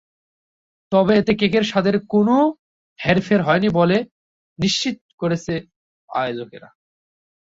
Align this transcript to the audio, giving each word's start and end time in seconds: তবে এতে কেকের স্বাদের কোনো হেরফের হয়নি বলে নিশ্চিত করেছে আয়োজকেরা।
তবে 0.91 1.13
এতে 1.17 1.33
কেকের 1.35 1.63
স্বাদের 1.63 1.95
কোনো 2.09 2.35
হেরফের 2.99 3.41
হয়নি 3.41 3.69
বলে 3.79 3.97
নিশ্চিত 4.59 4.97
করেছে 5.19 5.53
আয়োজকেরা। 6.09 6.69